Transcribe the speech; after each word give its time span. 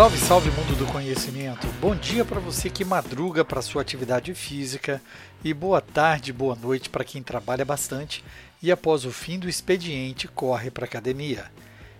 Salve, 0.00 0.16
salve 0.16 0.50
mundo 0.52 0.74
do 0.78 0.86
conhecimento. 0.86 1.66
Bom 1.78 1.94
dia 1.94 2.24
para 2.24 2.40
você 2.40 2.70
que 2.70 2.86
madruga 2.86 3.44
para 3.44 3.60
sua 3.60 3.82
atividade 3.82 4.32
física 4.32 4.98
e 5.44 5.52
boa 5.52 5.82
tarde, 5.82 6.32
boa 6.32 6.56
noite 6.56 6.88
para 6.88 7.04
quem 7.04 7.22
trabalha 7.22 7.66
bastante 7.66 8.24
e 8.62 8.72
após 8.72 9.04
o 9.04 9.12
fim 9.12 9.38
do 9.38 9.46
expediente 9.46 10.26
corre 10.26 10.70
para 10.70 10.86
academia. 10.86 11.52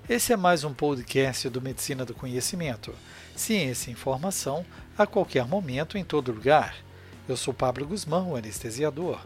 Esse 0.08 0.32
é 0.32 0.36
mais 0.38 0.64
um 0.64 0.72
podcast 0.72 1.46
do 1.50 1.60
Medicina 1.60 2.02
do 2.02 2.14
Conhecimento. 2.14 2.94
Ciência 3.36 3.90
e 3.90 3.92
informação 3.92 4.64
a 4.96 5.06
qualquer 5.06 5.46
momento 5.46 5.98
em 5.98 6.02
todo 6.02 6.32
lugar. 6.32 6.74
Eu 7.28 7.36
sou 7.36 7.52
Pablo 7.52 7.86
Guzmão, 7.86 8.30
o 8.30 8.36
anestesiador. 8.36 9.20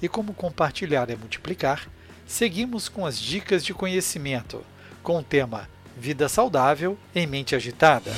E 0.00 0.08
como 0.08 0.32
compartilhar 0.32 1.10
é 1.10 1.14
multiplicar, 1.14 1.90
seguimos 2.26 2.88
com 2.88 3.04
as 3.04 3.18
dicas 3.18 3.62
de 3.62 3.74
conhecimento, 3.74 4.64
com 5.02 5.18
o 5.18 5.22
tema 5.22 5.68
Vida 5.96 6.28
saudável 6.28 6.98
em 7.14 7.24
mente 7.24 7.54
agitada. 7.54 8.10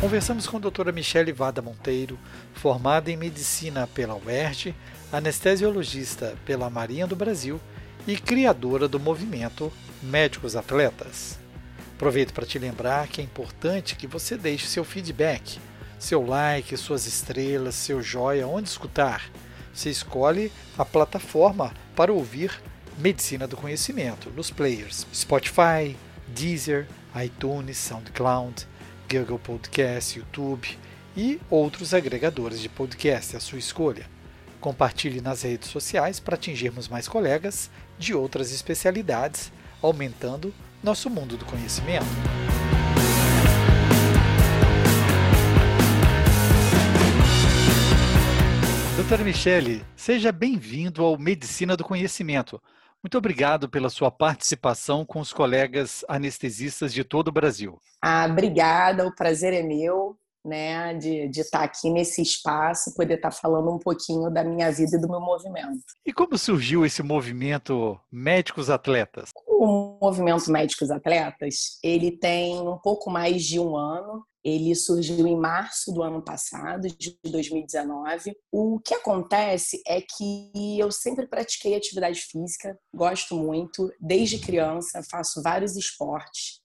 Conversamos 0.00 0.48
com 0.48 0.56
a 0.56 0.60
doutora 0.60 0.90
Michele 0.90 1.32
Vada 1.32 1.62
Monteiro, 1.62 2.18
formada 2.54 3.08
em 3.08 3.16
medicina 3.16 3.86
pela 3.86 4.16
UERJ, 4.16 4.74
anestesiologista 5.12 6.36
pela 6.44 6.68
Marinha 6.68 7.06
do 7.06 7.14
Brasil 7.14 7.60
e 8.06 8.16
criadora 8.16 8.88
do 8.88 8.98
movimento 8.98 9.72
Médicos 10.02 10.56
Atletas. 10.56 11.38
Aproveito 11.94 12.34
para 12.34 12.44
te 12.44 12.58
lembrar 12.58 13.06
que 13.06 13.20
é 13.20 13.24
importante 13.24 13.94
que 13.94 14.08
você 14.08 14.36
deixe 14.36 14.66
seu 14.66 14.82
feedback, 14.82 15.60
seu 16.00 16.26
like, 16.26 16.76
suas 16.76 17.06
estrelas, 17.06 17.76
seu 17.76 18.02
joia, 18.02 18.48
onde 18.48 18.68
escutar 18.68 19.30
você 19.72 19.90
escolhe 19.90 20.52
a 20.76 20.84
plataforma 20.84 21.72
para 21.96 22.12
ouvir 22.12 22.52
Medicina 22.98 23.46
do 23.46 23.56
Conhecimento 23.56 24.30
nos 24.30 24.50
players 24.50 25.06
Spotify, 25.14 25.96
Deezer, 26.28 26.86
iTunes, 27.22 27.78
SoundCloud, 27.78 28.66
Google 29.10 29.38
Podcast, 29.38 30.18
YouTube 30.18 30.78
e 31.16 31.40
outros 31.50 31.92
agregadores 31.92 32.60
de 32.60 32.68
podcast, 32.68 33.36
a 33.36 33.40
sua 33.40 33.58
escolha. 33.58 34.06
Compartilhe 34.60 35.20
nas 35.20 35.42
redes 35.42 35.68
sociais 35.68 36.20
para 36.20 36.36
atingirmos 36.36 36.88
mais 36.88 37.08
colegas 37.08 37.70
de 37.98 38.14
outras 38.14 38.52
especialidades, 38.52 39.52
aumentando 39.82 40.54
nosso 40.82 41.10
mundo 41.10 41.36
do 41.36 41.44
conhecimento. 41.44 42.06
Doutora 49.12 49.28
Michele, 49.28 49.84
seja 49.94 50.32
bem-vindo 50.32 51.04
ao 51.04 51.18
Medicina 51.18 51.76
do 51.76 51.84
Conhecimento. 51.84 52.58
Muito 53.02 53.18
obrigado 53.18 53.68
pela 53.68 53.90
sua 53.90 54.10
participação 54.10 55.04
com 55.04 55.20
os 55.20 55.34
colegas 55.34 56.02
anestesistas 56.08 56.94
de 56.94 57.04
todo 57.04 57.28
o 57.28 57.32
Brasil. 57.32 57.78
Ah, 58.00 58.26
obrigada, 58.26 59.06
o 59.06 59.14
prazer 59.14 59.52
é 59.52 59.62
meu, 59.62 60.16
né, 60.42 60.94
de, 60.94 61.28
de 61.28 61.40
estar 61.42 61.62
aqui 61.62 61.90
nesse 61.90 62.22
espaço, 62.22 62.94
poder 62.94 63.16
estar 63.16 63.32
falando 63.32 63.70
um 63.70 63.78
pouquinho 63.78 64.30
da 64.30 64.42
minha 64.42 64.72
vida 64.72 64.96
e 64.96 65.00
do 65.00 65.10
meu 65.10 65.20
movimento. 65.20 65.84
E 66.06 66.10
como 66.10 66.38
surgiu 66.38 66.86
esse 66.86 67.02
movimento 67.02 68.00
Médicos 68.10 68.70
Atletas? 68.70 69.28
O 69.46 69.98
movimento 70.00 70.50
Médicos 70.50 70.90
Atletas, 70.90 71.78
ele 71.84 72.12
tem 72.12 72.66
um 72.66 72.78
pouco 72.78 73.10
mais 73.10 73.44
de 73.44 73.60
um 73.60 73.76
ano, 73.76 74.24
ele 74.44 74.74
surgiu 74.74 75.26
em 75.26 75.36
março 75.36 75.92
do 75.92 76.02
ano 76.02 76.22
passado, 76.22 76.88
de 76.88 77.16
2019. 77.24 78.36
O 78.50 78.80
que 78.80 78.94
acontece 78.94 79.82
é 79.86 80.00
que 80.00 80.78
eu 80.78 80.90
sempre 80.90 81.26
pratiquei 81.26 81.74
atividade 81.74 82.20
física, 82.20 82.78
gosto 82.94 83.36
muito, 83.36 83.92
desde 84.00 84.38
criança, 84.38 85.02
faço 85.10 85.42
vários 85.42 85.76
esportes, 85.76 86.60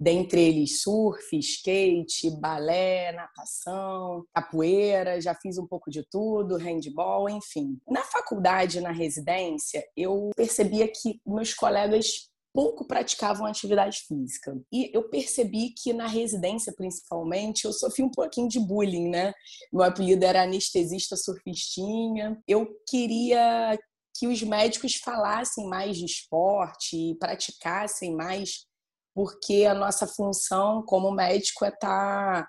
dentre 0.00 0.40
eles 0.40 0.80
surf, 0.80 1.36
skate, 1.36 2.30
balé, 2.40 3.12
natação, 3.12 4.24
capoeira, 4.32 5.20
já 5.20 5.34
fiz 5.34 5.58
um 5.58 5.66
pouco 5.66 5.90
de 5.90 6.04
tudo, 6.08 6.56
handball, 6.56 7.28
enfim. 7.28 7.78
Na 7.88 8.02
faculdade, 8.04 8.80
na 8.80 8.92
residência, 8.92 9.84
eu 9.96 10.30
percebia 10.36 10.86
que 10.86 11.20
meus 11.26 11.52
colegas 11.52 12.30
pouco 12.52 12.86
praticavam 12.86 13.46
atividade 13.46 13.98
física. 14.06 14.58
E 14.72 14.90
eu 14.94 15.08
percebi 15.08 15.70
que 15.70 15.92
na 15.92 16.06
residência, 16.06 16.72
principalmente, 16.74 17.64
eu 17.64 17.72
sofri 17.72 18.02
um 18.02 18.10
pouquinho 18.10 18.48
de 18.48 18.58
bullying, 18.58 19.08
né? 19.08 19.32
Meu 19.72 19.82
apelido 19.82 20.24
era 20.24 20.42
anestesista 20.42 21.16
surfistinha. 21.16 22.40
Eu 22.46 22.68
queria 22.88 23.78
que 24.18 24.26
os 24.26 24.42
médicos 24.42 24.96
falassem 24.96 25.66
mais 25.66 25.96
de 25.96 26.04
esporte 26.04 26.96
e 26.96 27.14
praticassem 27.16 28.14
mais, 28.14 28.66
porque 29.14 29.64
a 29.64 29.74
nossa 29.74 30.06
função 30.06 30.82
como 30.82 31.12
médico 31.12 31.64
é 31.64 31.68
estar 31.68 32.42
tá, 32.42 32.48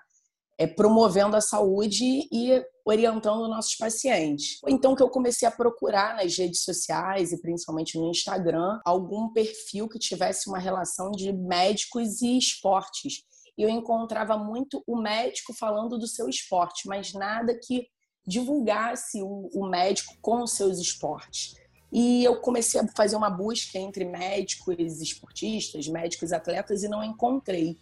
é, 0.60 0.66
promovendo 0.66 1.36
a 1.36 1.40
saúde 1.40 2.28
e 2.30 2.62
orientando 2.84 3.48
nossos 3.48 3.76
pacientes. 3.76 4.58
Então 4.68 4.94
que 4.94 5.02
eu 5.02 5.08
comecei 5.08 5.48
a 5.48 5.50
procurar 5.50 6.14
nas 6.14 6.36
redes 6.36 6.62
sociais 6.64 7.32
e 7.32 7.40
principalmente 7.40 7.98
no 7.98 8.10
Instagram 8.10 8.78
algum 8.84 9.32
perfil 9.32 9.88
que 9.88 9.98
tivesse 9.98 10.50
uma 10.50 10.58
relação 10.58 11.12
de 11.12 11.32
médicos 11.32 12.20
e 12.20 12.36
esportes. 12.36 13.22
E 13.56 13.62
eu 13.62 13.70
encontrava 13.70 14.36
muito 14.36 14.82
o 14.86 15.00
médico 15.00 15.54
falando 15.54 15.96
do 15.96 16.06
seu 16.06 16.28
esporte, 16.28 16.86
mas 16.86 17.14
nada 17.14 17.58
que 17.58 17.86
divulgasse 18.26 19.22
o, 19.22 19.48
o 19.54 19.66
médico 19.66 20.14
com 20.20 20.42
os 20.42 20.52
seus 20.52 20.78
esportes. 20.78 21.54
E 21.90 22.22
eu 22.22 22.38
comecei 22.40 22.80
a 22.80 22.86
fazer 22.94 23.16
uma 23.16 23.30
busca 23.30 23.78
entre 23.78 24.04
médicos 24.04 25.00
esportistas, 25.00 25.88
médicos 25.88 26.32
atletas 26.32 26.82
e 26.82 26.88
não 26.88 27.02
encontrei. 27.02 27.78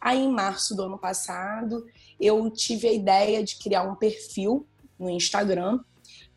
Aí, 0.00 0.18
em 0.18 0.32
março 0.32 0.74
do 0.74 0.84
ano 0.84 0.98
passado, 0.98 1.84
eu 2.18 2.50
tive 2.50 2.88
a 2.88 2.92
ideia 2.92 3.44
de 3.44 3.56
criar 3.56 3.82
um 3.82 3.94
perfil 3.94 4.66
no 4.98 5.10
Instagram, 5.10 5.80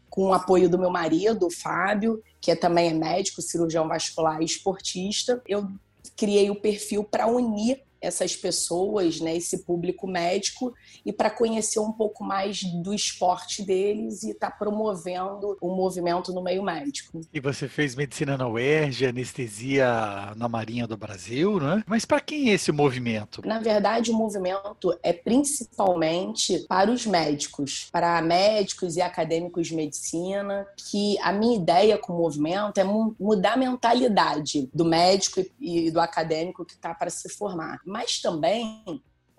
com 0.10 0.26
o 0.26 0.34
apoio 0.34 0.70
do 0.70 0.78
meu 0.78 0.90
marido, 0.90 1.48
o 1.48 1.52
Fábio, 1.52 2.22
que 2.40 2.52
é, 2.52 2.56
também 2.56 2.90
é 2.90 2.94
médico, 2.94 3.42
cirurgião 3.42 3.88
vascular 3.88 4.42
e 4.42 4.46
esportista. 4.46 5.42
Eu 5.48 5.68
criei 6.16 6.50
o 6.50 6.60
perfil 6.60 7.04
para 7.04 7.26
unir 7.26 7.82
essas 8.04 8.36
pessoas, 8.36 9.22
né, 9.22 9.38
esse 9.38 9.64
público 9.64 10.06
médico, 10.06 10.74
e 11.06 11.14
para 11.14 11.30
conhecer 11.30 11.80
um 11.80 11.92
pouco 11.92 12.24
mais 12.24 12.62
do 12.84 12.94
esporte 12.94 13.64
deles 13.64 14.24
e 14.24 14.32
estar 14.32 14.52
tá 14.52 14.58
promovendo 14.58 15.58
o 15.62 15.74
movimento 15.74 16.34
no 16.34 16.44
meio 16.44 16.62
médico. 16.62 17.22
E 17.34 17.40
você 17.40 17.70
fez 17.70 17.96
medicina 17.96 18.38
na 18.38 18.48
UERJ, 18.48 19.08
anestesia 19.08 20.34
na 20.36 20.50
Marinha 20.50 20.86
do 20.86 20.98
Brasil, 20.98 21.60
né? 21.60 21.82
Mas 21.88 22.04
para 22.04 22.20
quem 22.20 22.50
é 22.50 22.54
esse 22.54 22.74
movimento? 22.74 23.42
Na 23.46 23.60
verdade, 23.60 24.12
o 24.12 24.14
movimento 24.14 24.98
é 25.02 25.14
principalmente 25.14 26.66
para 26.68 26.92
os 26.92 27.06
médicos, 27.06 27.88
para 27.90 28.22
médicos 28.22 28.98
e 28.98 29.02
acadêmicos 29.02 29.68
de 29.68 29.76
medicina, 29.76 30.68
que 30.76 31.18
a 31.20 31.32
minha 31.32 31.56
ideia 31.56 31.98
com 31.98 32.12
o 32.12 32.18
movimento 32.18 32.78
é 32.80 32.84
mudar 32.84 33.54
a 33.54 33.58
mentalidade 33.58 34.70
do 34.74 34.84
médico 34.84 35.42
e 35.60 35.90
do 35.90 36.02
acadêmico 36.02 36.66
que 36.66 36.74
está 36.74 36.94
para 36.94 37.10
se 37.10 37.30
formar 37.30 37.80
mas 37.94 38.20
também 38.20 38.84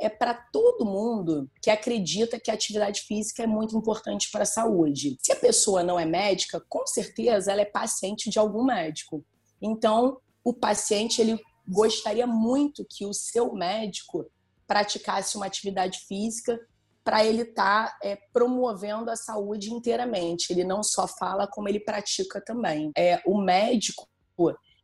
é 0.00 0.08
para 0.08 0.32
todo 0.32 0.84
mundo 0.84 1.50
que 1.60 1.70
acredita 1.70 2.38
que 2.38 2.52
a 2.52 2.54
atividade 2.54 3.00
física 3.00 3.42
é 3.42 3.48
muito 3.48 3.76
importante 3.76 4.30
para 4.30 4.44
a 4.44 4.46
saúde. 4.46 5.16
Se 5.20 5.32
a 5.32 5.36
pessoa 5.36 5.82
não 5.82 5.98
é 5.98 6.06
médica, 6.06 6.64
com 6.68 6.86
certeza 6.86 7.50
ela 7.50 7.62
é 7.62 7.64
paciente 7.64 8.30
de 8.30 8.38
algum 8.38 8.64
médico. 8.64 9.24
Então, 9.60 10.18
o 10.44 10.54
paciente 10.54 11.20
ele 11.20 11.36
gostaria 11.66 12.28
muito 12.28 12.86
que 12.88 13.04
o 13.04 13.12
seu 13.12 13.52
médico 13.54 14.24
praticasse 14.68 15.36
uma 15.36 15.46
atividade 15.46 15.98
física 16.06 16.56
para 17.02 17.24
ele 17.24 17.42
estar 17.42 17.88
tá, 17.88 17.98
é, 18.04 18.16
promovendo 18.32 19.10
a 19.10 19.16
saúde 19.16 19.72
inteiramente. 19.72 20.52
Ele 20.52 20.62
não 20.62 20.80
só 20.84 21.08
fala, 21.08 21.48
como 21.48 21.68
ele 21.68 21.80
pratica 21.80 22.40
também. 22.40 22.92
É, 22.96 23.20
o 23.26 23.36
médico 23.40 24.08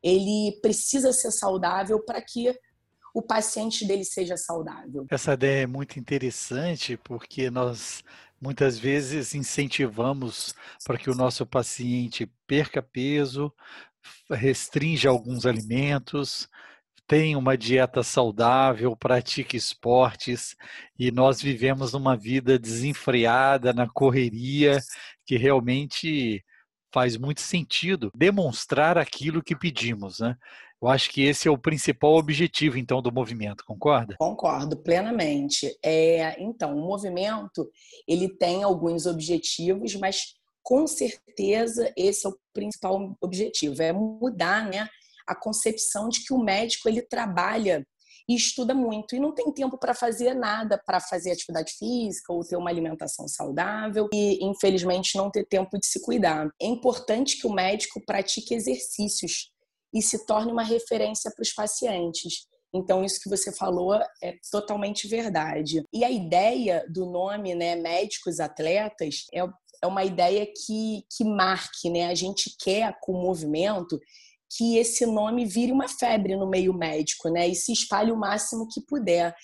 ele 0.03 0.59
precisa 0.63 1.13
ser 1.13 1.31
saudável 1.31 2.03
para 2.05 2.21
que 2.21 2.55
o 3.15 3.23
paciente 3.23 3.87
dele 3.87 4.05
seja 4.05 4.37
saudável. 4.37 5.07
Essa 5.11 5.35
ideia 5.35 5.63
é 5.63 5.67
muito 5.67 5.99
interessante 5.99 6.97
porque 6.97 7.51
nós 7.51 8.03
muitas 8.41 8.79
vezes 8.79 9.35
incentivamos 9.35 10.55
para 10.85 10.97
que 10.97 11.11
o 11.11 11.15
nosso 11.15 11.45
paciente 11.45 12.31
perca 12.47 12.83
peso, 12.83 13.53
restrinja 14.31 15.11
alguns 15.11 15.45
alimentos, 15.45 16.49
tenha 17.07 17.37
uma 17.37 17.59
dieta 17.59 18.03
saudável, 18.03 18.97
pratique 18.97 19.57
esportes 19.57 20.55
e 20.99 21.11
nós 21.11 21.43
vivemos 21.43 21.93
uma 21.93 22.17
vida 22.17 22.59
desenfreada 22.59 23.73
na 23.73 23.89
correria 23.89 24.79
que 25.27 25.37
realmente 25.37 26.45
faz 26.93 27.17
muito 27.17 27.41
sentido 27.41 28.11
demonstrar 28.15 28.99
aquilo 28.99 29.43
que 29.43 29.57
pedimos, 29.57 30.21
né? 30.21 30.37
Eu 30.83 30.89
acho 30.89 31.11
que 31.11 31.23
esse 31.23 31.47
é 31.47 31.51
o 31.51 31.59
principal 31.59 32.15
objetivo, 32.15 32.79
então, 32.79 33.03
do 33.03 33.13
movimento, 33.13 33.65
concorda? 33.67 34.17
Concordo 34.19 34.79
plenamente. 34.79 35.77
É, 35.85 36.43
então, 36.43 36.75
o 36.75 36.87
movimento 36.87 37.71
ele 38.09 38.31
tem 38.31 38.63
alguns 38.63 39.05
objetivos, 39.05 39.95
mas 39.97 40.35
com 40.63 40.87
certeza 40.87 41.93
esse 41.97 42.27
é 42.27 42.31
o 42.31 42.39
principal 42.55 43.15
objetivo, 43.21 43.83
é 43.83 43.93
mudar 43.93 44.71
né, 44.71 44.89
a 45.27 45.35
concepção 45.35 46.09
de 46.09 46.25
que 46.25 46.33
o 46.33 46.39
médico 46.39 46.89
ele 46.89 47.03
trabalha 47.03 47.87
e 48.31 48.37
estuda 48.37 48.73
muito 48.73 49.17
e 49.17 49.19
não 49.19 49.35
tem 49.35 49.51
tempo 49.51 49.77
para 49.77 49.93
fazer 49.93 50.35
nada, 50.35 50.79
para 50.79 51.01
fazer 51.01 51.33
atividade 51.33 51.73
física 51.73 52.33
ou 52.33 52.45
ter 52.45 52.55
uma 52.55 52.71
alimentação 52.71 53.27
saudável 53.27 54.09
e, 54.15 54.39
infelizmente, 54.45 55.17
não 55.17 55.29
ter 55.29 55.45
tempo 55.47 55.77
de 55.77 55.85
se 55.85 56.01
cuidar. 56.01 56.49
É 56.63 56.67
importante 56.67 57.41
que 57.41 57.47
o 57.49 57.53
médico 57.53 58.01
pratique 58.07 58.55
exercícios 58.55 59.51
e 59.93 60.01
se 60.01 60.25
torne 60.27 60.53
uma 60.53 60.63
referência 60.63 61.29
para 61.35 61.43
os 61.43 61.53
pacientes. 61.53 62.47
Então, 62.73 63.05
isso 63.05 63.19
que 63.21 63.29
você 63.29 63.51
falou 63.51 64.01
é 64.23 64.37
totalmente 64.49 65.09
verdade. 65.09 65.83
E 65.93 66.05
a 66.05 66.11
ideia 66.11 66.87
do 66.89 67.07
nome, 67.07 67.53
né, 67.57 67.75
médicos 67.75 68.39
atletas, 68.39 69.25
é, 69.35 69.41
é 69.83 69.87
uma 69.89 70.05
ideia 70.05 70.47
que, 70.47 71.03
que 71.17 71.25
marque, 71.25 71.91
né? 71.91 72.07
A 72.07 72.15
gente 72.15 72.55
quer, 72.61 72.97
com 73.03 73.11
o 73.11 73.21
movimento, 73.21 73.99
que 74.57 74.79
esse 74.79 75.07
nome 75.07 75.45
vire 75.45 75.73
uma 75.73 75.89
febre 75.89 76.37
no 76.37 76.49
meio 76.49 76.75
médico, 76.75 77.29
né? 77.29 77.49
E 77.49 77.55
se 77.55 77.73
espalhe 77.73 78.11
o 78.11 78.17
máximo 78.17 78.69
que 78.69 78.81
puder. 78.81 79.35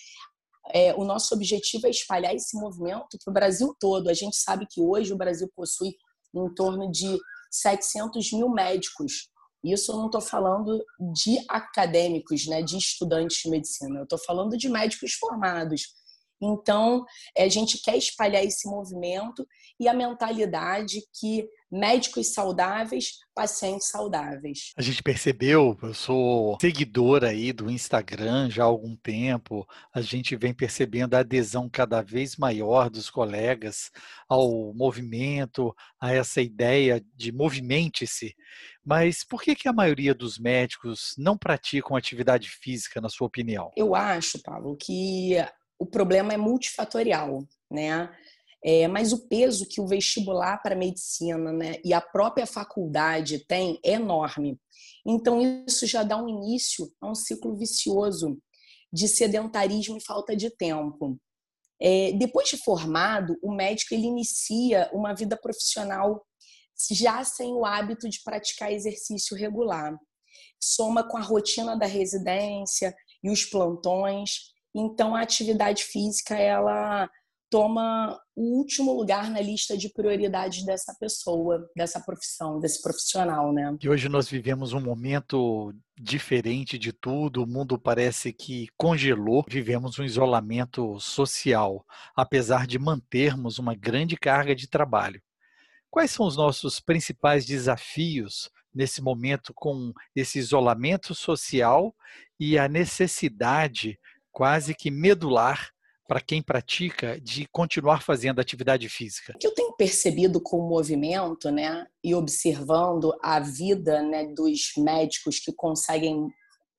É, 0.75 0.95
o 0.95 1.05
nosso 1.05 1.33
objetivo 1.35 1.87
é 1.87 1.91
espalhar 1.91 2.35
esse 2.35 2.57
movimento 2.59 3.17
para 3.25 3.31
o 3.31 3.35
Brasil 3.35 3.75
todo. 3.79 4.09
A 4.09 4.15
gente 4.15 4.37
sabe 4.37 4.67
que 4.69 4.81
hoje 4.81 5.13
o 5.13 5.17
Brasil 5.17 5.49
possui 5.55 5.95
em 6.35 6.55
torno 6.55 6.91
de 6.91 7.19
700 7.51 8.33
mil 8.33 8.49
médicos. 8.49 9.31
Isso 9.63 9.93
eu 9.93 9.97
não 9.97 10.07
estou 10.07 10.21
falando 10.21 10.85
de 11.15 11.39
acadêmicos, 11.49 12.47
né, 12.47 12.63
de 12.63 12.77
estudantes 12.77 13.43
de 13.43 13.51
medicina. 13.51 14.01
Eu 14.01 14.05
estou 14.05 14.19
falando 14.19 14.57
de 14.57 14.69
médicos 14.69 15.13
formados. 15.15 15.95
Então, 16.41 17.05
é, 17.37 17.45
a 17.45 17.49
gente 17.49 17.81
quer 17.83 17.97
espalhar 17.97 18.45
esse 18.45 18.69
movimento 18.69 19.47
e 19.79 19.89
a 19.89 19.95
mentalidade 19.95 21.03
que 21.19 21.49
médicos 21.71 22.33
saudáveis, 22.33 23.19
pacientes 23.35 23.89
saudáveis. 23.89 24.73
A 24.77 24.83
gente 24.83 25.03
percebeu, 25.03 25.77
eu 25.83 25.95
sou 25.95 26.57
seguidora 26.61 27.29
aí 27.31 27.53
do 27.53 27.71
Instagram 27.71 28.49
já 28.49 28.63
há 28.63 28.67
algum 28.67 28.97
tempo, 28.97 29.67
a 29.93 30.01
gente 30.01 30.37
vem 30.37 30.55
percebendo 30.55 31.15
a 31.15 31.21
adesão 31.21 31.69
cada 31.69 32.03
vez 32.03 32.37
maior 32.37 32.89
dos 32.89 33.11
colegas 33.11 33.91
ao 34.29 34.73
movimento, 34.75 35.75
a 36.01 36.13
essa 36.15 36.41
ideia 36.41 37.05
de 37.15 37.33
movimente-se. 37.33 38.35
Mas 38.85 39.25
por 39.25 39.43
que, 39.43 39.57
que 39.57 39.69
a 39.69 39.73
maioria 39.73 40.15
dos 40.15 40.39
médicos 40.39 41.15
não 41.19 41.37
praticam 41.37 41.97
atividade 41.97 42.49
física, 42.49 43.01
na 43.01 43.09
sua 43.09 43.27
opinião? 43.27 43.73
Eu 43.77 43.95
acho, 43.97 44.41
Paulo, 44.41 44.77
que 44.77 45.35
o 45.79 45.87
problema 45.87 46.33
é 46.33 46.37
multifatorial, 46.37 47.47
né? 47.71 48.11
É, 48.65 48.89
mas 48.89 49.13
o 49.13 49.29
peso 49.29 49.67
que 49.69 49.81
o 49.81 49.87
vestibular 49.87 50.61
para 50.61 50.75
medicina 50.75 51.53
né, 51.53 51.77
e 51.85 51.93
a 51.93 52.01
própria 52.01 52.47
faculdade 52.47 53.47
tem 53.47 53.79
é 53.85 53.93
enorme. 53.93 54.59
Então, 55.07 55.65
isso 55.69 55.87
já 55.87 56.03
dá 56.03 56.17
um 56.17 56.29
início 56.29 56.91
a 57.01 57.09
um 57.09 57.15
ciclo 57.15 57.57
vicioso 57.57 58.37
de 58.93 59.07
sedentarismo 59.07 59.97
e 59.97 60.05
falta 60.05 60.35
de 60.35 60.51
tempo. 60.51 61.17
É, 61.81 62.13
depois 62.13 62.49
de 62.49 62.57
formado, 62.57 63.37
o 63.43 63.55
médico 63.55 63.95
ele 63.95 64.07
inicia 64.07 64.91
uma 64.93 65.15
vida 65.15 65.37
profissional 65.37 66.27
já 66.91 67.23
sem 67.25 67.53
o 67.53 67.65
hábito 67.65 68.09
de 68.09 68.23
praticar 68.23 68.73
exercício 68.73 69.37
regular. 69.37 69.97
Soma 70.61 71.07
com 71.07 71.17
a 71.17 71.23
rotina 71.23 71.77
da 71.77 71.87
residência 71.87 72.95
e 73.23 73.31
os 73.31 73.45
plantões. 73.45 74.55
Então, 74.77 75.17
a 75.17 75.23
atividade 75.23 75.85
física 75.85 76.37
ela 76.37 77.09
toma 77.49 78.21
o 78.35 78.59
último 78.59 78.93
lugar 78.93 79.31
na 79.31 79.41
lista 79.41 79.77
de 79.77 79.89
prioridades 79.89 80.65
dessa 80.67 80.95
pessoa, 80.99 81.67
dessa 81.75 82.01
profissão, 82.01 82.61
desse 82.61 82.83
profissional, 82.83 83.53
né? 83.53 83.75
E 83.81 83.89
hoje 83.89 84.09
nós 84.09 84.29
vivemos 84.29 84.73
um 84.73 84.81
momento 84.81 85.73
diferente 85.99 86.77
de 86.77 86.93
tudo, 86.93 87.43
o 87.43 87.47
mundo 87.47 87.79
parece 87.79 88.33
que 88.33 88.67
congelou, 88.77 89.45
vivemos 89.49 89.99
um 89.99 90.05
isolamento 90.05 90.99
social, 91.01 91.85
apesar 92.15 92.67
de 92.67 92.79
mantermos 92.79 93.59
uma 93.59 93.75
grande 93.75 94.17
carga 94.17 94.55
de 94.55 94.69
trabalho. 94.69 95.23
Quais 95.89 96.11
são 96.11 96.27
os 96.27 96.37
nossos 96.37 96.81
principais 96.81 97.47
desafios 97.47 98.51
nesse 98.75 99.01
momento 99.01 99.55
com 99.55 99.93
esse 100.15 100.39
isolamento 100.39 101.15
social 101.15 101.95
e 102.39 102.59
a 102.59 102.69
necessidade 102.69 103.99
quase 104.37 104.75
que 104.75 104.91
medular 104.91 105.71
para 106.07 106.21
quem 106.21 106.43
pratica 106.43 107.19
de 107.19 107.47
continuar 107.47 108.03
fazendo 108.03 108.39
atividade 108.39 108.87
física? 108.87 109.33
O 109.35 109.39
que 109.39 109.47
eu 109.47 109.55
tenho 109.55 109.73
percebido 109.73 110.43
com 110.43 110.59
o 110.59 110.69
movimento, 110.69 111.51
né, 111.51 111.87
e 112.05 112.15
observando 112.15 113.17
a 113.23 113.41
vida, 113.41 114.03
né, 114.03 114.27
dos 114.27 114.73
médicos 114.77 115.39
que 115.39 115.55
conseguem 115.55 116.29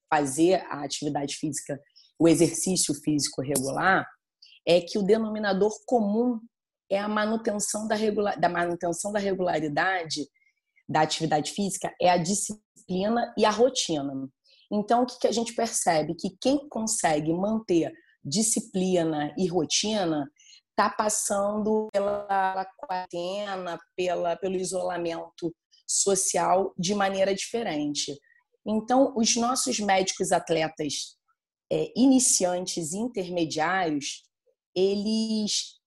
fazer 0.08 0.64
a 0.70 0.84
atividade 0.84 1.36
física, 1.36 1.82
o 2.20 2.28
exercício 2.28 2.94
físico 2.94 3.42
regular, 3.42 4.06
é 4.64 4.80
que 4.80 5.00
o 5.00 5.04
denominador 5.04 5.74
comum 5.88 6.40
é 6.92 7.00
a 7.00 7.08
manutenção 7.08 7.88
da, 7.88 7.96
regular, 7.96 8.40
da 8.40 8.50
manutenção 8.50 9.12
da 9.12 9.18
regularidade 9.18 10.28
da 10.88 11.02
atividade 11.02 11.54
física, 11.54 11.92
é 12.00 12.08
a 12.08 12.18
disciplina 12.18 13.34
e 13.36 13.44
a 13.44 13.50
rotina. 13.50 14.30
Então, 14.72 15.04
o 15.04 15.06
que 15.06 15.28
a 15.28 15.32
gente 15.32 15.54
percebe? 15.54 16.16
Que 16.16 16.36
quem 16.42 16.68
consegue 16.70 17.34
manter 17.34 17.92
disciplina 18.24 19.34
e 19.38 19.48
rotina 19.48 20.30
está 20.70 20.90
passando 20.90 21.88
pela 21.92 22.66
quarentena, 22.78 23.80
pela, 23.96 24.36
pelo 24.36 24.56
isolamento 24.56 25.54
social 25.88 26.74
de 26.78 26.94
maneira 26.94 27.34
diferente. 27.34 28.16
Então, 28.66 29.14
os 29.16 29.36
nossos 29.36 29.80
médicos 29.80 30.32
atletas 30.32 31.18
é, 31.72 31.92
iniciantes 31.96 32.92
e 32.92 32.98
intermediários, 32.98 34.24
eles 34.76 35.78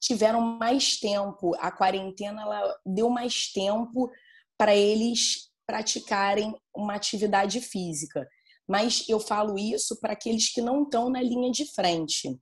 tiveram 0.00 0.40
mais 0.40 0.98
tempo, 0.98 1.54
a 1.58 1.70
quarentena 1.70 2.42
ela 2.42 2.76
deu 2.84 3.08
mais 3.08 3.52
tempo 3.52 4.10
para 4.58 4.74
eles 4.74 5.51
praticarem 5.66 6.54
uma 6.74 6.94
atividade 6.94 7.60
física 7.60 8.26
mas 8.68 9.06
eu 9.08 9.18
falo 9.18 9.58
isso 9.58 9.98
para 10.00 10.12
aqueles 10.12 10.52
que 10.52 10.60
não 10.60 10.84
estão 10.84 11.10
na 11.10 11.20
linha 11.20 11.50
de 11.50 11.66
frente, 11.74 12.38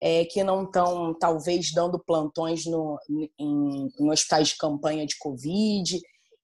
é, 0.00 0.24
que 0.24 0.44
não 0.44 0.64
estão, 0.64 1.12
talvez, 1.18 1.72
dando 1.72 1.98
plantões 1.98 2.64
no, 2.66 2.98
em, 3.38 3.88
em 3.98 4.10
hospitais 4.10 4.48
de 4.48 4.56
campanha 4.56 5.06
de 5.06 5.16
Covid. 5.18 6.00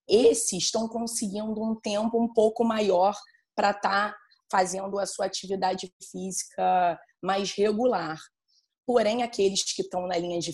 Esses 0.09 0.65
estão 0.65 0.89
conseguindo 0.89 1.63
um 1.63 1.77
tempo 1.77 2.21
um 2.21 2.33
pouco 2.33 2.65
maior 2.65 3.17
para 3.55 3.71
estar 3.71 4.11
tá 4.11 4.17
fazendo 4.51 4.99
a 4.99 5.07
sua 5.07 5.27
atividade 5.27 5.93
física 6.11 6.99
mais 7.23 7.53
regular. 7.53 8.19
Porém, 8.87 9.23
aqueles 9.23 9.63
que 9.63 9.83
estão 9.83 10.07
na 10.07 10.19
linha 10.19 10.41
de 10.41 10.53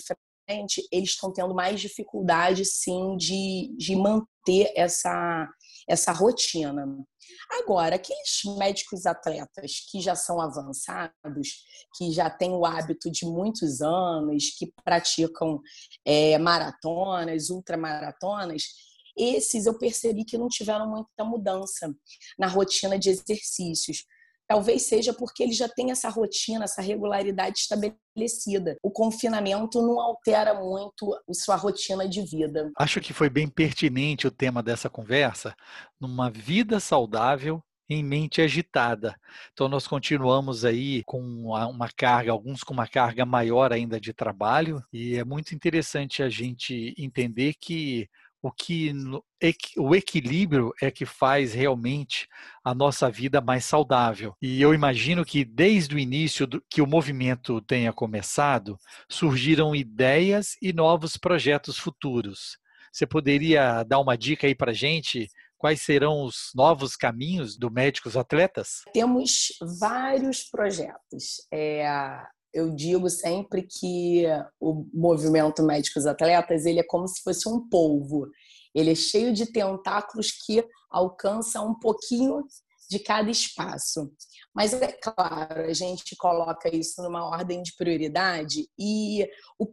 eles 0.93 1.11
estão 1.11 1.33
tendo 1.33 1.55
mais 1.55 1.81
dificuldade, 1.81 2.65
sim, 2.65 3.17
de, 3.17 3.75
de 3.77 3.97
manter 3.97 4.73
essa, 4.75 5.49
essa 5.89 6.13
rotina. 6.13 6.87
Agora, 7.63 7.97
aqueles 7.97 8.43
médicos 8.59 9.07
atletas 9.07 9.87
que 9.91 10.01
já 10.01 10.15
são 10.15 10.41
avançados, 10.41 11.65
que 11.97 12.13
já 12.13 12.29
têm 12.29 12.51
o 12.51 12.65
hábito 12.65 13.11
de 13.11 13.25
muitos 13.25 13.81
anos, 13.81 14.51
que 14.57 14.73
praticam 14.85 15.61
é, 16.05 16.39
maratonas, 16.39 17.51
ultramaratonas, 17.51 18.65
esses 19.17 19.67
eu 19.67 19.77
percebi 19.79 20.25
que 20.25 20.39
não 20.39 20.49
tiveram 20.49 20.89
muita 20.89 21.25
mudança 21.25 21.95
na 22.39 22.47
rotina 22.47 22.99
de 22.99 23.11
exercícios. 23.11 24.05
Talvez 24.51 24.83
seja 24.83 25.15
porque 25.15 25.45
ele 25.45 25.53
já 25.53 25.69
tem 25.69 25.93
essa 25.93 26.09
rotina, 26.09 26.65
essa 26.65 26.83
regularidade 26.83 27.61
estabelecida. 27.61 28.77
O 28.83 28.91
confinamento 28.91 29.81
não 29.81 30.01
altera 30.01 30.55
muito 30.55 31.15
a 31.15 31.33
sua 31.33 31.55
rotina 31.55 32.09
de 32.09 32.21
vida. 32.23 32.69
Acho 32.77 33.01
que 33.01 33.13
foi 33.13 33.31
bem 33.31 33.49
pertinente 33.49 34.27
o 34.27 34.31
tema 34.31 34.61
dessa 34.61 34.91
conversa, 34.91 35.55
numa 36.01 36.29
vida 36.29 36.81
saudável 36.81 37.63
em 37.89 38.03
mente 38.03 38.43
agitada. 38.43 39.15
Então 39.53 39.69
nós 39.69 39.87
continuamos 39.87 40.65
aí 40.65 41.05
com 41.05 41.21
uma 41.21 41.89
carga, 41.89 42.33
alguns 42.33 42.65
com 42.65 42.75
uma 42.75 42.89
carga 42.89 43.25
maior 43.25 43.73
ainda 43.73 44.01
de 44.01 44.13
trabalho, 44.13 44.83
e 44.93 45.15
é 45.15 45.25
muito 45.25 45.55
interessante 45.55 46.25
a 46.25 46.29
gente 46.29 46.93
entender 46.99 47.55
que 47.55 48.09
o 48.43 48.51
que 48.51 48.93
o 49.77 49.95
equilíbrio 49.95 50.73
é 50.81 50.91
que 50.91 51.05
faz 51.05 51.53
realmente 51.53 52.27
a 52.65 52.75
nossa 52.75 53.11
vida 53.11 53.41
mais 53.41 53.65
saudável. 53.65 54.35
E 54.41 54.61
eu 54.61 54.73
imagino 54.73 55.25
que 55.25 55.45
desde 55.45 55.95
o 55.95 55.99
início 55.99 56.49
que 56.69 56.81
o 56.81 56.87
movimento 56.87 57.61
tenha 57.61 57.93
começado, 57.93 58.79
surgiram 59.09 59.75
ideias 59.75 60.57
e 60.63 60.73
novos 60.73 61.17
projetos 61.17 61.79
futuros. 61.79 62.59
Você 62.93 63.07
poderia 63.07 63.83
dar 63.85 64.01
uma 64.01 64.17
dica 64.17 64.47
aí 64.47 64.55
para 64.55 64.73
gente? 64.73 65.29
Quais 65.57 65.83
serão 65.83 66.23
os 66.25 66.51
novos 66.55 66.97
caminhos 66.97 67.57
do 67.57 67.71
Médicos 67.71 68.17
Atletas? 68.17 68.81
Temos 68.95 69.49
vários 69.79 70.45
projetos. 70.45 71.47
É, 71.53 71.87
eu 72.53 72.71
digo 72.71 73.09
sempre 73.09 73.63
que 73.63 74.25
o 74.59 74.87
movimento 74.93 75.63
Médicos 75.63 76.07
Atletas 76.07 76.67
ele 76.67 76.81
é 76.81 76.85
como 76.85 77.07
se 77.07 77.23
fosse 77.23 77.49
um 77.49 77.69
polvo. 77.69 78.29
Ele 78.75 78.93
é 78.93 78.95
cheio 78.95 79.33
de 79.33 79.47
tentáculos 79.47 80.31
que 80.31 80.65
alcança 80.91 81.61
um 81.61 81.75
pouquinho 81.79 82.45
de 82.89 82.99
cada 82.99 83.31
espaço. 83.31 84.13
Mas 84.55 84.73
é 84.73 84.93
claro, 84.93 85.61
a 85.63 85.73
gente 85.73 86.17
coloca 86.17 86.75
isso 86.75 87.01
numa 87.03 87.25
ordem 87.25 87.63
de 87.63 87.75
prioridade 87.77 88.69
e 88.79 89.29
o, 89.59 89.73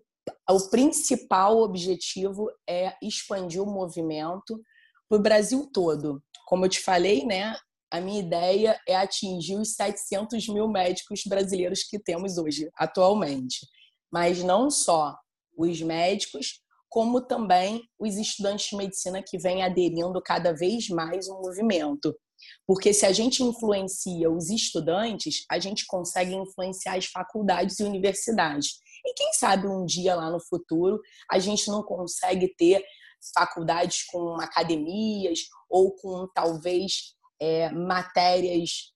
o 0.50 0.69
principal 0.69 1.57
objetivo 1.57 2.48
é 2.69 2.93
expandir 3.01 3.62
o 3.62 3.65
movimento 3.65 4.62
para 5.10 5.17
o 5.17 5.22
Brasil 5.22 5.67
todo. 5.74 6.22
Como 6.46 6.65
eu 6.65 6.69
te 6.69 6.79
falei, 6.79 7.25
né, 7.25 7.55
a 7.91 8.01
minha 8.01 8.20
ideia 8.20 8.79
é 8.88 8.96
atingir 8.96 9.56
os 9.56 9.74
700 9.75 10.48
mil 10.50 10.67
médicos 10.67 11.22
brasileiros 11.25 11.84
que 11.84 12.00
temos 12.00 12.38
hoje, 12.38 12.70
atualmente. 12.75 13.65
Mas 14.12 14.44
não 14.44 14.70
só 14.70 15.15
os 15.58 15.82
médicos, 15.82 16.62
como 16.89 17.22
também 17.22 17.84
os 18.00 18.15
estudantes 18.15 18.70
de 18.70 18.75
medicina 18.75 19.24
que 19.24 19.38
vêm 19.38 19.63
aderindo 19.63 20.22
cada 20.22 20.53
vez 20.53 20.89
mais 20.89 21.29
ao 21.29 21.41
movimento. 21.41 22.15
Porque 22.65 22.94
se 22.94 23.06
a 23.06 23.12
gente 23.12 23.44
influencia 23.44 24.29
os 24.29 24.50
estudantes, 24.50 25.46
a 25.50 25.60
gente 25.60 25.86
consegue 25.88 26.34
influenciar 26.36 26.98
as 26.98 27.06
faculdades 27.06 27.79
e 27.79 27.84
universidades. 27.84 28.79
E 29.06 29.13
quem 29.13 29.34
sabe 29.34 29.67
um 29.67 29.86
dia 29.86 30.15
lá 30.15 30.29
no 30.29 30.39
futuro 30.39 31.00
a 31.32 31.39
gente 31.39 31.67
não 31.70 31.84
consegue 31.84 32.53
ter 32.58 32.84
faculdades 33.34 34.06
com 34.06 34.39
academias 34.39 35.39
ou 35.70 35.96
com 35.96 36.27
talvez 36.34 37.16
é, 37.39 37.70
matérias 37.72 38.91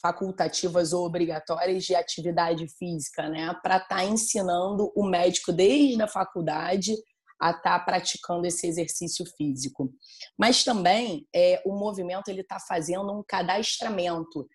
facultativas 0.00 0.92
ou 0.92 1.04
obrigatórias 1.04 1.84
de 1.84 1.94
atividade 1.94 2.66
física, 2.78 3.28
né? 3.28 3.54
Para 3.62 3.76
estar 3.76 3.96
tá 3.96 4.04
ensinando 4.04 4.92
o 4.94 5.06
médico 5.06 5.52
desde 5.52 6.00
a 6.00 6.08
faculdade 6.08 6.94
a 7.40 7.50
estar 7.50 7.78
tá 7.78 7.84
praticando 7.84 8.46
esse 8.46 8.66
exercício 8.66 9.24
físico. 9.36 9.92
Mas 10.38 10.64
também 10.64 11.26
é, 11.34 11.62
o 11.66 11.76
movimento 11.76 12.28
ele 12.28 12.40
está 12.40 12.58
fazendo 12.58 13.12
um 13.12 13.22
cadastramento. 13.26 14.48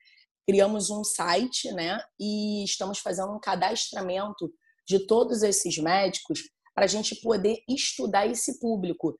Criamos 0.47 0.89
um 0.89 1.03
site, 1.03 1.71
né? 1.73 1.99
E 2.19 2.63
estamos 2.63 2.99
fazendo 2.99 3.31
um 3.33 3.39
cadastramento 3.39 4.51
de 4.87 5.05
todos 5.05 5.43
esses 5.43 5.77
médicos 5.77 6.41
para 6.73 6.85
a 6.85 6.87
gente 6.87 7.15
poder 7.21 7.59
estudar 7.69 8.25
esse 8.25 8.59
público 8.59 9.17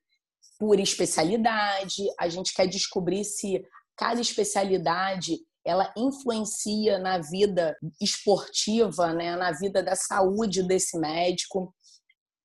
por 0.58 0.78
especialidade. 0.80 2.02
A 2.18 2.28
gente 2.28 2.52
quer 2.52 2.66
descobrir 2.66 3.24
se 3.24 3.62
cada 3.96 4.20
especialidade 4.20 5.38
ela 5.64 5.92
influencia 5.96 6.98
na 6.98 7.18
vida 7.18 7.76
esportiva, 8.00 9.12
né, 9.12 9.36
na 9.36 9.52
vida 9.52 9.82
da 9.82 9.94
saúde 9.94 10.62
desse 10.62 10.98
médico. 10.98 11.72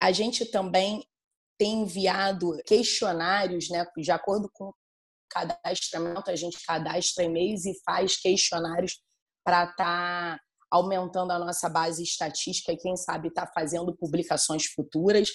A 0.01 0.11
gente 0.11 0.45
também 0.45 1.03
tem 1.57 1.81
enviado 1.81 2.55
questionários, 2.67 3.69
né, 3.69 3.85
de 3.97 4.11
acordo 4.11 4.49
com 4.53 4.65
o 4.65 4.75
cadastramento, 5.29 6.29
a 6.29 6.35
gente 6.35 6.63
cadastra 6.65 7.23
e-mails 7.23 7.65
e 7.65 7.73
faz 7.83 8.17
questionários 8.17 9.01
para 9.43 9.63
estar 9.63 9.75
tá 10.37 10.39
aumentando 10.69 11.31
a 11.31 11.39
nossa 11.39 11.67
base 11.69 12.03
estatística 12.03 12.71
e, 12.71 12.77
quem 12.77 12.95
sabe, 12.95 13.29
estar 13.29 13.47
tá 13.47 13.51
fazendo 13.53 13.95
publicações 13.95 14.65
futuras. 14.67 15.29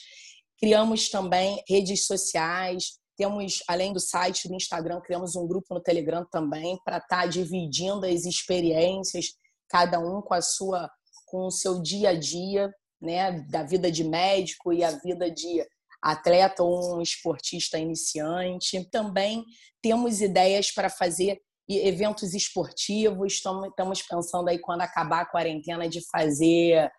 Criamos 0.59 1.09
também 1.09 1.63
redes 1.69 2.07
sociais, 2.07 3.01
temos, 3.17 3.63
além 3.69 3.93
do 3.93 4.01
site 4.01 4.49
do 4.49 4.55
Instagram, 4.55 5.01
criamos 5.01 5.37
um 5.37 5.47
grupo 5.47 5.75
no 5.75 5.83
Telegram 5.83 6.27
também 6.31 6.79
para 6.85 6.99
estar 6.99 7.23
tá 7.23 7.27
dividindo 7.27 8.07
as 8.07 8.25
experiências, 8.25 9.27
cada 9.69 9.99
um 9.99 10.21
com 10.21 10.35
a 10.35 10.43
sua, 10.43 10.91
com 11.27 11.47
o 11.47 11.51
seu 11.51 11.81
dia 11.81 12.11
a 12.11 12.15
dia, 12.15 12.73
né, 13.01 13.41
da 13.51 13.63
vida 13.63 13.91
de 13.91 14.05
médico 14.05 14.73
e 14.73 14.85
a 14.85 14.93
vida 14.93 15.31
de 15.31 15.67
atleta 16.03 16.63
ou 16.63 16.97
um 16.97 17.01
esportista 17.01 17.79
iniciante. 17.79 18.89
Também 18.91 19.45
temos 19.81 20.21
ideias 20.21 20.71
para 20.71 20.89
fazer 20.91 21.41
eventos 21.69 22.35
esportivos. 22.35 23.35
Estamos 23.35 24.03
pensando 24.03 24.49
aí 24.49 24.59
quando 24.59 24.83
acabar 24.83 25.23
a 25.23 25.27
quarentena 25.27 25.89
de 25.89 26.01
fazer 26.11 26.91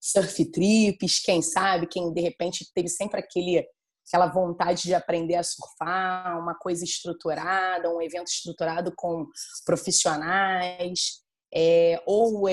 surf 0.00 0.44
trips, 0.50 1.20
quem 1.20 1.42
sabe, 1.42 1.86
quem 1.86 2.12
de 2.12 2.20
repente 2.20 2.70
teve 2.74 2.88
sempre 2.88 3.20
aquele 3.20 3.66
aquela 4.06 4.26
vontade 4.26 4.82
de 4.82 4.94
aprender 4.94 5.34
a 5.34 5.42
surfar, 5.42 6.38
uma 6.38 6.54
coisa 6.54 6.84
estruturada, 6.84 7.90
um 7.90 8.00
evento 8.00 8.28
estruturado 8.28 8.92
com 8.94 9.26
profissionais, 9.64 11.22
é, 11.52 12.00
ou 12.06 12.46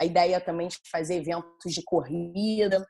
a 0.00 0.04
ideia 0.04 0.40
também 0.40 0.68
de 0.68 0.76
fazer 0.90 1.16
eventos 1.16 1.72
de 1.72 1.82
corrida, 1.82 2.86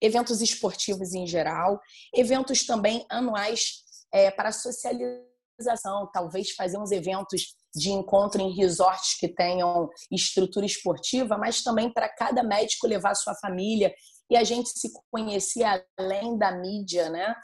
eventos 0.00 0.40
esportivos 0.40 1.14
em 1.14 1.26
geral, 1.26 1.80
eventos 2.14 2.64
também 2.64 3.04
anuais 3.10 3.82
é, 4.12 4.30
para 4.30 4.52
socialização, 4.52 6.08
talvez 6.12 6.50
fazer 6.52 6.78
uns 6.78 6.90
eventos 6.90 7.54
de 7.74 7.90
encontro 7.90 8.40
em 8.40 8.54
resorts 8.54 9.18
que 9.18 9.28
tenham 9.28 9.88
estrutura 10.10 10.64
esportiva, 10.64 11.36
mas 11.36 11.62
também 11.62 11.92
para 11.92 12.08
cada 12.08 12.42
médico 12.42 12.86
levar 12.86 13.14
sua 13.14 13.34
família 13.34 13.92
e 14.30 14.36
a 14.36 14.44
gente 14.44 14.70
se 14.70 14.90
conhecer 15.10 15.64
além 15.98 16.36
da 16.36 16.52
mídia, 16.52 17.08
né? 17.10 17.34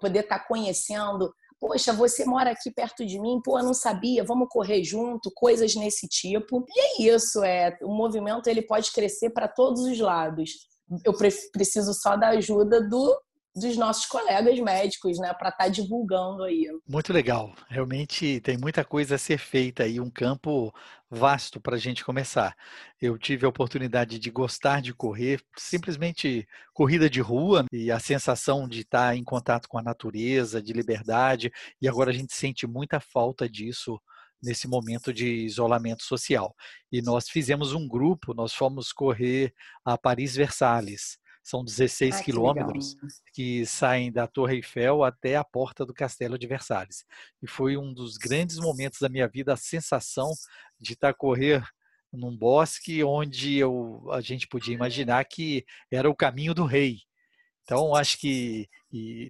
Poder 0.00 0.20
estar 0.20 0.40
tá 0.40 0.44
conhecendo. 0.46 1.32
Poxa, 1.58 1.92
você 1.92 2.24
mora 2.24 2.50
aqui 2.50 2.70
perto 2.70 3.04
de 3.04 3.18
mim, 3.18 3.40
pô, 3.42 3.58
eu 3.58 3.64
não 3.64 3.74
sabia, 3.74 4.24
vamos 4.24 4.48
correr 4.50 4.84
junto, 4.84 5.32
coisas 5.34 5.74
nesse 5.74 6.06
tipo. 6.06 6.64
E 6.68 6.80
é 6.80 7.14
isso, 7.14 7.42
é, 7.42 7.76
o 7.82 7.94
movimento 7.94 8.48
ele 8.48 8.62
pode 8.62 8.92
crescer 8.92 9.30
para 9.30 9.48
todos 9.48 9.82
os 9.82 9.98
lados. 9.98 10.50
Eu 11.04 11.14
preciso 11.52 11.94
só 11.94 12.16
da 12.16 12.28
ajuda 12.28 12.86
do 12.86 13.18
dos 13.56 13.74
nossos 13.78 14.04
colegas 14.04 14.58
médicos, 14.60 15.18
né, 15.18 15.32
para 15.32 15.48
estar 15.48 15.64
tá 15.64 15.68
divulgando 15.68 16.44
aí. 16.44 16.66
Muito 16.86 17.10
legal. 17.10 17.54
Realmente 17.70 18.38
tem 18.40 18.58
muita 18.58 18.84
coisa 18.84 19.14
a 19.14 19.18
ser 19.18 19.38
feita 19.38 19.84
aí, 19.84 19.98
um 19.98 20.10
campo 20.10 20.70
vasto 21.08 21.58
para 21.58 21.76
a 21.76 21.78
gente 21.78 22.04
começar. 22.04 22.54
Eu 23.00 23.16
tive 23.16 23.46
a 23.46 23.48
oportunidade 23.48 24.18
de 24.18 24.30
gostar 24.30 24.82
de 24.82 24.92
correr, 24.92 25.40
simplesmente 25.56 26.46
corrida 26.74 27.08
de 27.08 27.22
rua 27.22 27.64
e 27.72 27.90
a 27.90 27.98
sensação 27.98 28.68
de 28.68 28.80
estar 28.80 29.08
tá 29.08 29.16
em 29.16 29.24
contato 29.24 29.68
com 29.68 29.78
a 29.78 29.82
natureza, 29.82 30.60
de 30.60 30.74
liberdade, 30.74 31.50
e 31.80 31.88
agora 31.88 32.10
a 32.10 32.14
gente 32.14 32.34
sente 32.34 32.66
muita 32.66 33.00
falta 33.00 33.48
disso 33.48 33.98
nesse 34.42 34.68
momento 34.68 35.14
de 35.14 35.46
isolamento 35.46 36.02
social. 36.02 36.54
E 36.92 37.00
nós 37.00 37.30
fizemos 37.30 37.72
um 37.72 37.88
grupo, 37.88 38.34
nós 38.34 38.52
fomos 38.52 38.92
correr 38.92 39.54
a 39.82 39.96
Paris 39.96 40.36
Versalhes 40.36 41.18
são 41.46 41.64
16 41.64 42.16
ah, 42.16 42.22
quilômetros 42.24 42.96
que, 43.32 43.60
que, 43.60 43.66
saem 43.66 44.10
da 44.10 44.26
Torre 44.26 44.56
Eiffel 44.56 45.04
até 45.04 45.36
a 45.36 45.44
porta 45.44 45.86
do 45.86 45.94
Castelo 45.94 46.36
de 46.36 46.44
Versalhes. 46.44 47.04
E 47.40 47.46
foi 47.46 47.76
um 47.76 47.94
dos 47.94 48.16
grandes 48.16 48.58
momentos 48.58 48.98
da 48.98 49.08
minha 49.08 49.28
vida, 49.28 49.52
a 49.52 49.56
sensação 49.56 50.32
de 50.80 50.94
estar 50.94 51.10
a 51.10 51.14
correr 51.14 51.64
num 52.12 52.36
bosque 52.36 53.04
onde 53.04 53.56
eu, 53.56 54.08
a 54.10 54.20
gente 54.20 54.48
podia 54.48 54.74
imaginar 54.74 55.24
que 55.24 55.64
era 55.88 56.10
o 56.10 56.16
caminho 56.16 56.52
do 56.52 56.64
rei. 56.64 56.98
Então, 57.62 57.94
acho 57.94 58.18
que 58.18 58.68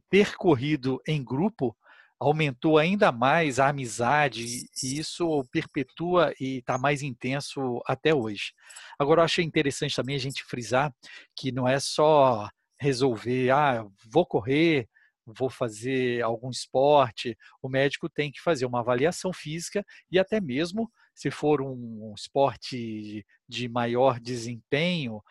ter 0.09 0.37
corrido 0.37 0.99
em 1.07 1.23
grupo 1.23 1.77
aumentou 2.19 2.79
ainda 2.79 3.13
mais 3.13 3.59
a 3.59 3.69
amizade 3.69 4.45
e 4.83 4.99
isso 4.99 5.45
perpetua 5.53 6.33
e 6.41 6.59
está 6.59 6.79
mais 6.79 7.03
intenso 7.03 7.81
até 7.87 8.15
hoje. 8.15 8.53
Agora, 8.99 9.21
eu 9.21 9.25
achei 9.25 9.45
interessante 9.45 9.95
também 9.95 10.17
a 10.17 10.19
gente 10.19 10.45
frisar 10.45 10.93
que 11.37 11.53
não 11.53 11.69
é 11.69 11.79
só 11.79 12.49
resolver, 12.81 13.51
ah, 13.51 13.87
vou 14.11 14.27
correr, 14.27 14.89
vou 15.27 15.51
fazer 15.51 16.23
algum 16.23 16.51
esporte, 16.51 17.37
o 17.63 17.69
médico 17.69 18.09
tem 18.09 18.31
que 18.31 18.41
fazer 18.41 18.65
uma 18.67 18.81
avaliação 18.81 19.33
física 19.33 19.85
e 20.11 20.19
até 20.19 20.41
mesmo 20.41 20.91
se 21.15 21.31
for 21.31 21.63
um 21.63 22.13
esporte 22.15 23.25
de 23.49 23.69
maior 23.69 24.21
desempenho, 24.21 25.23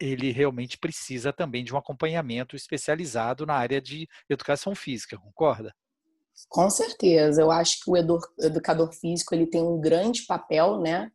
ele 0.00 0.30
realmente 0.32 0.78
precisa 0.78 1.32
também 1.32 1.64
de 1.64 1.74
um 1.74 1.78
acompanhamento 1.78 2.56
especializado 2.56 3.46
na 3.46 3.54
área 3.54 3.80
de 3.80 4.08
educação 4.28 4.74
física, 4.74 5.18
concorda? 5.18 5.74
Com 6.48 6.70
certeza, 6.70 7.40
eu 7.40 7.50
acho 7.50 7.80
que 7.82 7.90
o 7.90 7.96
educador 7.96 8.92
físico 8.92 9.34
ele 9.34 9.46
tem 9.46 9.62
um 9.62 9.80
grande 9.80 10.24
papel, 10.26 10.80
né? 10.80 11.10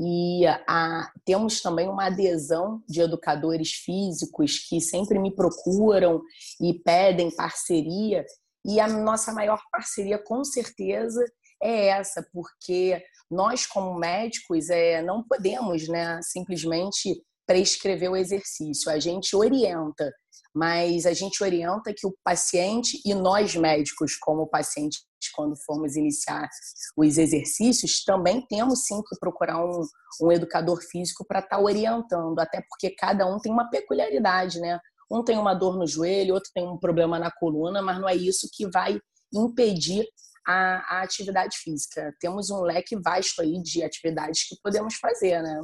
E 0.00 0.46
a, 0.46 1.10
temos 1.24 1.60
também 1.60 1.88
uma 1.88 2.06
adesão 2.06 2.82
de 2.88 3.00
educadores 3.00 3.72
físicos 3.72 4.58
que 4.68 4.80
sempre 4.80 5.18
me 5.18 5.34
procuram 5.34 6.22
e 6.60 6.74
pedem 6.74 7.34
parceria. 7.34 8.24
E 8.64 8.78
a 8.78 8.86
nossa 8.86 9.32
maior 9.32 9.60
parceria, 9.72 10.18
com 10.18 10.44
certeza, 10.44 11.24
é 11.60 11.88
essa, 11.88 12.24
porque 12.32 13.02
nós, 13.30 13.66
como 13.66 13.98
médicos, 13.98 14.70
é, 14.70 15.02
não 15.02 15.22
podemos 15.22 15.88
né, 15.88 16.20
simplesmente 16.22 17.20
prescrever 17.48 18.10
o 18.10 18.16
exercício, 18.16 18.92
a 18.92 19.00
gente 19.00 19.34
orienta 19.34 20.12
mas 20.54 21.06
a 21.06 21.12
gente 21.12 21.42
orienta 21.42 21.94
que 21.96 22.04
o 22.04 22.14
paciente 22.24 23.00
e 23.04 23.14
nós 23.14 23.54
médicos, 23.54 24.16
como 24.16 24.48
pacientes, 24.48 25.00
quando 25.34 25.54
formos 25.64 25.94
iniciar 25.94 26.48
os 26.96 27.16
exercícios, 27.16 28.02
também 28.02 28.44
temos 28.48 28.84
sim 28.84 29.00
que 29.02 29.16
procurar 29.20 29.64
um, 29.64 29.82
um 30.20 30.32
educador 30.32 30.80
físico 30.82 31.24
para 31.24 31.38
estar 31.38 31.56
tá 31.56 31.62
orientando, 31.62 32.38
até 32.40 32.60
porque 32.68 32.90
cada 32.90 33.24
um 33.26 33.38
tem 33.38 33.52
uma 33.52 33.70
peculiaridade, 33.70 34.58
né? 34.58 34.80
um 35.10 35.22
tem 35.22 35.38
uma 35.38 35.54
dor 35.54 35.76
no 35.78 35.86
joelho, 35.86 36.34
outro 36.34 36.50
tem 36.52 36.66
um 36.66 36.78
problema 36.78 37.18
na 37.18 37.30
coluna, 37.30 37.80
mas 37.80 38.00
não 38.00 38.08
é 38.08 38.14
isso 38.14 38.48
que 38.52 38.68
vai 38.68 39.00
impedir 39.32 40.06
a, 40.46 40.96
a 40.96 41.02
atividade 41.02 41.56
física. 41.58 42.12
Temos 42.20 42.50
um 42.50 42.62
leque 42.62 42.96
vasto 42.96 43.42
aí 43.42 43.62
de 43.62 43.82
atividades 43.82 44.48
que 44.48 44.56
podemos 44.62 44.94
fazer, 44.96 45.42
né? 45.42 45.60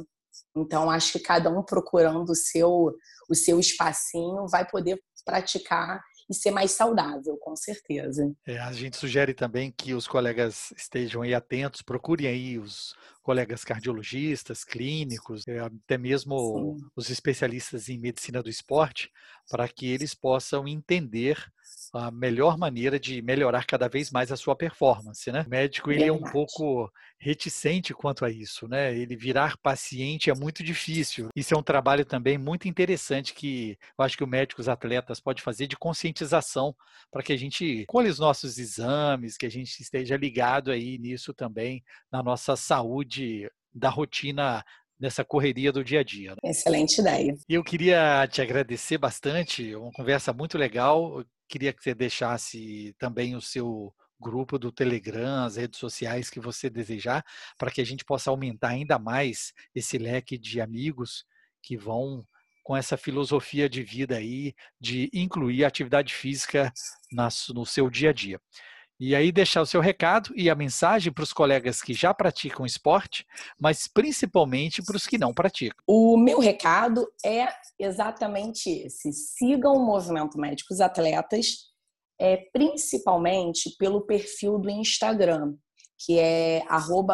Então, 0.55 0.89
acho 0.89 1.13
que 1.13 1.19
cada 1.19 1.49
um 1.49 1.63
procurando 1.63 2.29
o 2.29 2.35
seu, 2.35 2.95
o 3.29 3.35
seu 3.35 3.59
espacinho 3.59 4.47
vai 4.47 4.67
poder 4.67 5.01
praticar 5.25 6.01
e 6.29 6.33
ser 6.33 6.51
mais 6.51 6.71
saudável, 6.71 7.37
com 7.37 7.55
certeza. 7.55 8.31
É, 8.47 8.57
a 8.59 8.71
gente 8.71 8.97
sugere 8.97 9.33
também 9.33 9.71
que 9.71 9.93
os 9.93 10.07
colegas 10.07 10.71
estejam 10.75 11.21
aí 11.21 11.33
atentos, 11.33 11.81
procurem 11.81 12.27
aí 12.27 12.57
os 12.57 12.95
colegas 13.21 13.63
cardiologistas, 13.63 14.63
clínicos, 14.63 15.43
é, 15.47 15.59
até 15.59 15.97
mesmo 15.97 16.77
Sim. 16.79 16.87
os 16.95 17.09
especialistas 17.09 17.89
em 17.89 17.99
medicina 17.99 18.41
do 18.41 18.49
esporte, 18.49 19.11
para 19.49 19.67
que 19.67 19.87
eles 19.87 20.13
possam 20.13 20.67
entender 20.67 21.43
a 21.93 22.11
melhor 22.11 22.57
maneira 22.57 22.99
de 22.99 23.21
melhorar 23.21 23.65
cada 23.65 23.87
vez 23.87 24.11
mais 24.11 24.31
a 24.31 24.37
sua 24.37 24.55
performance, 24.55 25.31
né? 25.31 25.43
O 25.45 25.49
médico 25.49 25.91
ele 25.91 26.03
é 26.03 26.11
um 26.11 26.21
pouco 26.21 26.91
reticente 27.19 27.93
quanto 27.93 28.25
a 28.25 28.29
isso, 28.29 28.67
né? 28.67 28.95
Ele 28.95 29.15
virar 29.15 29.57
paciente 29.57 30.29
é 30.29 30.33
muito 30.33 30.63
difícil. 30.63 31.29
Isso 31.35 31.53
é 31.53 31.57
um 31.57 31.63
trabalho 31.63 32.05
também 32.05 32.37
muito 32.37 32.67
interessante 32.67 33.33
que 33.33 33.77
eu 33.97 34.05
acho 34.05 34.17
que 34.17 34.23
o 34.23 34.27
médico, 34.27 34.61
os 34.61 34.69
atletas 34.69 35.19
pode 35.19 35.41
fazer 35.41 35.67
de 35.67 35.77
conscientização 35.77 36.75
para 37.11 37.23
que 37.23 37.33
a 37.33 37.37
gente 37.37 37.85
colhe 37.87 38.09
os 38.09 38.19
nossos 38.19 38.57
exames, 38.57 39.37
que 39.37 39.45
a 39.45 39.51
gente 39.51 39.81
esteja 39.81 40.17
ligado 40.17 40.71
aí 40.71 40.97
nisso 40.97 41.33
também 41.33 41.83
na 42.11 42.21
nossa 42.21 42.55
saúde 42.55 43.49
da 43.73 43.89
rotina 43.89 44.63
nessa 45.05 45.23
correria 45.23 45.71
do 45.71 45.83
dia 45.83 45.99
a 45.99 46.03
dia. 46.03 46.31
Né? 46.31 46.49
Excelente 46.49 46.99
ideia. 46.99 47.37
E 47.47 47.53
eu 47.53 47.63
queria 47.63 48.27
te 48.27 48.41
agradecer 48.41 48.97
bastante, 48.97 49.75
uma 49.75 49.91
conversa 49.91 50.33
muito 50.33 50.57
legal. 50.57 51.19
Eu 51.19 51.25
queria 51.47 51.71
que 51.71 51.83
você 51.83 51.93
deixasse 51.93 52.95
também 52.97 53.35
o 53.35 53.41
seu 53.41 53.93
grupo 54.19 54.57
do 54.57 54.71
Telegram, 54.71 55.43
as 55.45 55.57
redes 55.57 55.79
sociais 55.79 56.29
que 56.29 56.39
você 56.39 56.69
desejar, 56.69 57.23
para 57.57 57.69
que 57.69 57.81
a 57.81 57.85
gente 57.85 58.03
possa 58.03 58.31
aumentar 58.31 58.69
ainda 58.69 58.97
mais 58.97 59.53
esse 59.75 59.97
leque 59.97 60.37
de 60.37 60.59
amigos 60.59 61.23
que 61.61 61.77
vão 61.77 62.25
com 62.63 62.75
essa 62.75 62.97
filosofia 62.97 63.69
de 63.69 63.83
vida 63.83 64.15
aí 64.17 64.55
de 64.81 65.07
incluir 65.13 65.63
a 65.63 65.67
atividade 65.67 66.15
física 66.15 66.73
no 67.53 67.65
seu 67.65 67.91
dia 67.91 68.09
a 68.09 68.13
dia. 68.13 68.41
E 68.97 69.13
aí 69.13 69.31
deixar 69.31 69.61
o 69.61 69.65
seu 69.65 69.81
recado 69.81 70.31
e 70.35 70.49
a 70.49 70.55
mensagem 70.55 71.11
para 71.11 71.23
os 71.23 71.33
colegas 71.33 71.81
que 71.81 71.93
já 71.93 72.13
praticam 72.13 72.65
esporte, 72.65 73.25
mas 73.59 73.87
principalmente 73.87 74.81
para 74.81 74.95
os 74.95 75.05
que 75.05 75.17
não 75.17 75.33
praticam. 75.33 75.77
O 75.85 76.17
meu 76.17 76.39
recado 76.39 77.05
é 77.23 77.47
exatamente 77.77 78.69
esse: 78.69 79.11
sigam 79.11 79.73
o 79.73 79.85
movimento 79.85 80.37
Médicos 80.37 80.79
Atletas, 80.79 81.57
é, 82.19 82.37
principalmente 82.53 83.75
pelo 83.77 84.05
perfil 84.05 84.57
do 84.57 84.69
Instagram, 84.69 85.55
que 85.97 86.17
é 86.17 86.63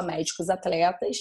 @médicosatletas, 0.06 1.18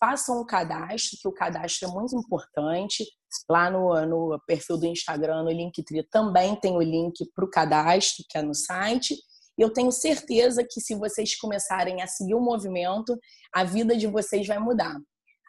Façam 0.00 0.40
um 0.40 0.44
cadastro, 0.44 1.16
que 1.20 1.28
o 1.28 1.32
cadastro 1.32 1.88
é 1.88 1.92
muito 1.92 2.16
importante. 2.16 3.06
Lá 3.48 3.70
no, 3.70 3.94
no 4.06 4.40
perfil 4.44 4.76
do 4.76 4.86
Instagram, 4.86 5.44
no 5.44 5.52
Linktree, 5.52 6.02
também 6.10 6.56
tem 6.56 6.76
o 6.76 6.82
link 6.82 7.14
para 7.32 7.44
o 7.44 7.50
cadastro, 7.50 8.24
que 8.28 8.36
é 8.36 8.42
no 8.42 8.54
site. 8.54 9.16
Eu 9.56 9.72
tenho 9.72 9.92
certeza 9.92 10.66
que 10.68 10.80
se 10.80 10.94
vocês 10.94 11.36
começarem 11.36 12.02
a 12.02 12.06
seguir 12.06 12.34
o 12.34 12.40
movimento, 12.40 13.18
a 13.52 13.64
vida 13.64 13.96
de 13.96 14.06
vocês 14.06 14.46
vai 14.46 14.58
mudar 14.58 14.96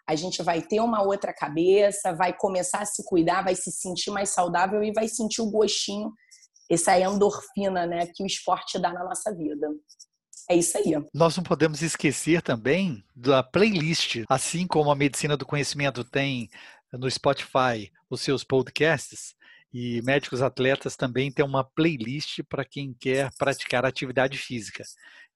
a 0.08 0.16
gente 0.16 0.44
vai 0.44 0.62
ter 0.62 0.80
uma 0.80 1.02
outra 1.02 1.34
cabeça, 1.34 2.14
vai 2.14 2.36
começar 2.36 2.80
a 2.80 2.86
se 2.86 3.04
cuidar, 3.06 3.44
vai 3.44 3.56
se 3.56 3.72
sentir 3.72 4.12
mais 4.12 4.30
saudável 4.30 4.84
e 4.84 4.92
vai 4.92 5.08
sentir 5.08 5.42
o 5.42 5.50
gostinho, 5.50 6.12
essa 6.70 6.98
endorfina, 7.00 7.86
né, 7.86 8.08
que 8.14 8.24
o 8.24 8.28
esporte 8.28 8.80
dá 8.80 8.92
na 8.92 9.04
nossa 9.04 9.34
vida. 9.34 9.68
É 10.50 10.56
isso 10.56 10.78
aí. 10.78 10.94
Nós 11.14 11.38
não 11.38 11.44
podemos 11.44 11.82
esquecer 11.82 12.42
também 12.42 13.02
da 13.16 13.42
playlist, 13.42 14.24
assim 14.28 14.68
como 14.68 14.92
a 14.92 14.96
medicina 14.96 15.38
do 15.38 15.46
conhecimento 15.46 16.04
tem 16.04 16.50
no 16.92 17.10
Spotify 17.10 17.90
os 18.10 18.22
seus 18.22 18.44
podcasts, 18.44 19.36
e 19.74 20.02
médicos 20.04 20.42
atletas 20.42 20.96
também 20.96 21.32
tem 21.32 21.44
uma 21.44 21.64
playlist 21.64 22.42
para 22.48 22.64
quem 22.64 22.94
quer 23.00 23.32
praticar 23.38 23.86
atividade 23.86 24.38
física. 24.38 24.84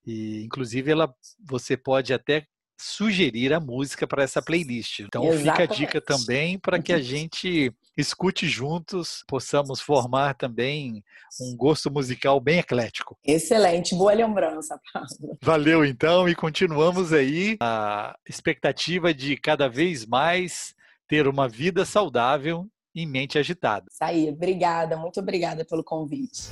E 0.06 0.44
inclusive 0.44 0.90
ela 0.90 1.12
você 1.44 1.76
pode 1.76 2.14
até 2.14 2.46
sugerir 2.80 3.52
a 3.52 3.58
música 3.58 4.06
para 4.06 4.22
essa 4.22 4.40
playlist. 4.40 5.00
Então 5.00 5.24
Exatamente. 5.24 5.50
fica 5.50 5.62
a 5.62 5.76
dica 5.76 6.00
também 6.00 6.58
para 6.58 6.80
que 6.80 6.92
a 6.92 7.02
gente 7.02 7.72
escute 7.96 8.46
juntos, 8.46 9.24
possamos 9.26 9.80
formar 9.80 10.34
também 10.34 11.02
um 11.40 11.56
gosto 11.56 11.90
musical 11.90 12.40
bem 12.40 12.60
eclético. 12.60 13.18
Excelente, 13.24 13.96
boa 13.96 14.12
lembrança, 14.12 14.80
Pablo. 14.92 15.36
Valeu 15.42 15.84
então 15.84 16.28
e 16.28 16.34
continuamos 16.36 17.12
aí 17.12 17.56
a 17.60 18.16
expectativa 18.28 19.12
de 19.12 19.36
cada 19.36 19.68
vez 19.68 20.06
mais 20.06 20.72
ter 21.08 21.26
uma 21.26 21.48
vida 21.48 21.84
saudável 21.84 22.68
em 22.94 23.06
mente 23.06 23.38
agitada. 23.38 23.86
Isso 23.90 24.02
aí, 24.02 24.28
obrigada, 24.28 24.96
muito 24.96 25.20
obrigada 25.20 25.64
pelo 25.64 25.84
convite. 25.84 26.48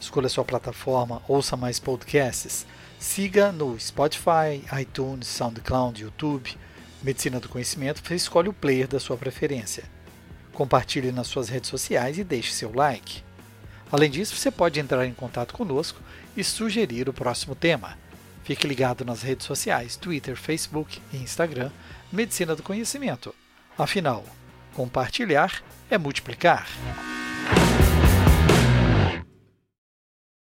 Escolha 0.00 0.28
sua 0.28 0.44
plataforma, 0.44 1.20
ouça 1.26 1.56
mais 1.56 1.80
podcasts. 1.80 2.64
Siga 2.96 3.50
no 3.50 3.78
Spotify, 3.78 4.62
iTunes, 4.80 5.26
SoundCloud, 5.26 6.02
YouTube. 6.02 6.56
Medicina 7.02 7.40
do 7.40 7.48
Conhecimento, 7.48 8.00
você 8.04 8.14
escolhe 8.14 8.48
o 8.48 8.52
player 8.52 8.86
da 8.86 9.00
sua 9.00 9.16
preferência. 9.16 9.82
Compartilhe 10.52 11.10
nas 11.10 11.26
suas 11.26 11.48
redes 11.48 11.70
sociais 11.70 12.18
e 12.18 12.24
deixe 12.24 12.52
seu 12.52 12.72
like. 12.72 13.24
Além 13.90 14.10
disso, 14.10 14.36
você 14.36 14.50
pode 14.50 14.78
entrar 14.78 15.06
em 15.06 15.14
contato 15.14 15.54
conosco 15.54 16.00
e 16.36 16.44
sugerir 16.44 17.08
o 17.08 17.12
próximo 17.12 17.54
tema. 17.54 17.96
Fique 18.44 18.66
ligado 18.66 19.04
nas 19.04 19.22
redes 19.22 19.46
sociais, 19.46 19.96
Twitter, 19.96 20.36
Facebook 20.36 21.00
e 21.12 21.16
Instagram 21.18 21.70
medicina 22.12 22.56
do 22.56 22.62
conhecimento. 22.62 23.34
Afinal, 23.76 24.24
compartilhar 24.74 25.62
é 25.90 25.98
multiplicar. 25.98 26.66